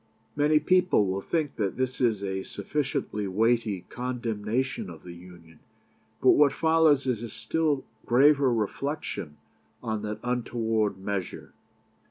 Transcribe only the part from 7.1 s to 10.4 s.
a still graver reflection on that